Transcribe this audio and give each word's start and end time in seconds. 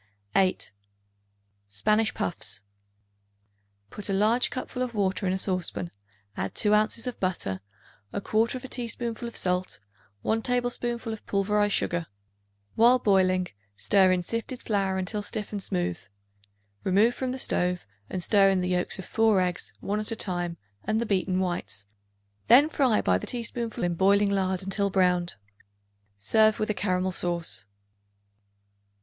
8. 0.35 0.71
Spanish 1.67 2.11
Puffs. 2.15 2.63
Put 3.91 4.09
a 4.09 4.13
large 4.13 4.49
cupful 4.49 4.81
of 4.81 4.95
water 4.95 5.27
in 5.27 5.31
a 5.33 5.37
saucepan; 5.37 5.91
add 6.35 6.55
2 6.55 6.73
ounces 6.73 7.05
of 7.05 7.19
butter, 7.19 7.61
1/4 8.11 8.67
teaspoonful 8.67 9.27
of 9.27 9.37
salt, 9.37 9.79
1 10.23 10.41
tablespoonful 10.41 11.13
of 11.13 11.23
pulverized 11.27 11.75
sugar. 11.75 12.07
While 12.73 12.97
boiling, 12.97 13.49
stir 13.75 14.11
in 14.11 14.23
sifted 14.23 14.63
flour 14.63 14.97
until 14.97 15.21
stiff 15.21 15.51
and 15.51 15.61
smooth. 15.61 16.01
Remove 16.83 17.13
from 17.13 17.31
the 17.31 17.37
stove 17.37 17.85
and 18.09 18.23
stir 18.23 18.49
in 18.49 18.61
the 18.61 18.69
yolks 18.69 18.97
of 18.97 19.05
4 19.05 19.39
eggs, 19.39 19.71
one 19.81 19.99
at 19.99 20.09
a 20.11 20.15
time, 20.15 20.57
and 20.83 20.99
the 20.99 21.05
beaten 21.05 21.39
whites; 21.39 21.85
then 22.47 22.69
fry 22.69 23.01
by 23.01 23.19
the 23.19 23.27
teaspoonful 23.27 23.83
in 23.83 23.93
boiling 23.93 24.31
lard 24.31 24.63
until 24.63 24.89
browned. 24.89 25.35
Serve 26.17 26.57
with 26.59 26.71
a 26.71 26.73
caramel 26.73 27.11
sauce. 27.11 27.65